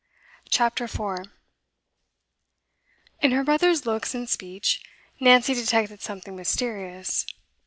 CHAPTER 0.49 0.87
4 0.87 1.25
In 3.19 3.31
her 3.33 3.43
brother's 3.43 3.85
looks 3.85 4.15
and 4.15 4.27
speech 4.27 4.81
Nancy 5.19 5.53
detected 5.53 6.01
something 6.01 6.35
mysterious. 6.35 7.27